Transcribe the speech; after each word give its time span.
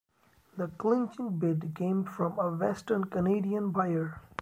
The 0.57 0.67
clinching 0.79 1.37
bid 1.37 1.75
came 1.75 2.05
from 2.05 2.39
a 2.39 2.49
western 2.49 3.03
Canadian 3.03 3.69
buyer. 3.69 4.19